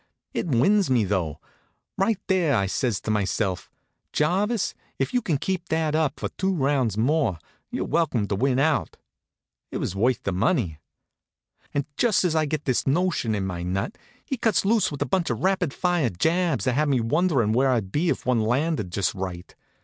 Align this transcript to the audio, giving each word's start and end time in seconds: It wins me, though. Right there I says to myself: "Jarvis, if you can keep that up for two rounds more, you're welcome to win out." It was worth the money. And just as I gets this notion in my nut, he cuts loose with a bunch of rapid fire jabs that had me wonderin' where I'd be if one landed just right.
It 0.33 0.47
wins 0.47 0.89
me, 0.89 1.03
though. 1.03 1.39
Right 1.95 2.17
there 2.25 2.55
I 2.55 2.65
says 2.65 2.99
to 3.01 3.11
myself: 3.11 3.69
"Jarvis, 4.11 4.73
if 4.97 5.13
you 5.13 5.21
can 5.21 5.37
keep 5.37 5.69
that 5.69 5.93
up 5.93 6.19
for 6.19 6.29
two 6.39 6.55
rounds 6.55 6.97
more, 6.97 7.37
you're 7.69 7.85
welcome 7.85 8.27
to 8.27 8.35
win 8.35 8.57
out." 8.57 8.97
It 9.69 9.77
was 9.77 9.95
worth 9.95 10.23
the 10.23 10.31
money. 10.31 10.79
And 11.71 11.85
just 11.97 12.23
as 12.23 12.35
I 12.35 12.47
gets 12.47 12.63
this 12.63 12.87
notion 12.87 13.35
in 13.35 13.45
my 13.45 13.61
nut, 13.61 13.95
he 14.25 14.37
cuts 14.37 14.65
loose 14.65 14.91
with 14.91 15.03
a 15.03 15.07
bunch 15.07 15.29
of 15.29 15.43
rapid 15.43 15.71
fire 15.71 16.09
jabs 16.09 16.65
that 16.65 16.73
had 16.73 16.89
me 16.89 16.99
wonderin' 16.99 17.53
where 17.53 17.69
I'd 17.69 17.91
be 17.91 18.09
if 18.09 18.25
one 18.25 18.41
landed 18.41 18.91
just 18.91 19.13
right. 19.13 19.53